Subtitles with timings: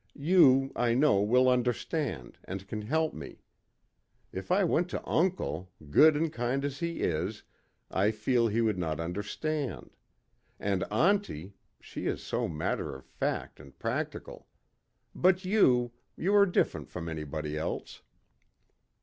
[0.17, 3.43] You, I know, will understand, and can help me.
[4.31, 7.43] If I went to uncle, good and kind as he is,
[7.91, 9.95] I feel he would not understand.
[10.59, 14.47] And auntie, she is so matter of fact and practical.
[15.13, 18.01] But you you are different from anybody else."